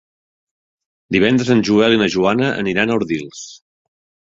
Divendres 1.17 1.53
en 1.57 1.63
Joel 1.71 1.97
i 1.99 2.03
na 2.05 2.11
Joana 2.17 2.51
aniran 2.65 2.97
a 2.99 3.01
Ordis. 3.03 3.49